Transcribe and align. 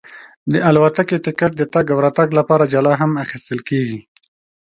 د 0.51 0.53
الوتکې 0.69 1.17
ټکټ 1.25 1.51
د 1.57 1.61
تګ 1.73 1.85
او 1.93 1.99
راتګ 2.05 2.29
لپاره 2.39 2.69
جلا 2.73 2.93
هم 3.01 3.11
اخیستل 3.25 3.59
کېږي. 3.69 3.99